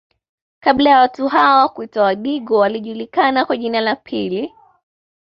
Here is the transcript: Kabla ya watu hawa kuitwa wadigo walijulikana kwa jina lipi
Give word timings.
Kabla 0.59 0.89
ya 0.89 0.99
watu 0.99 1.27
hawa 1.27 1.69
kuitwa 1.69 2.03
wadigo 2.03 2.57
walijulikana 2.57 3.45
kwa 3.45 3.57
jina 3.57 3.81
lipi 3.93 4.51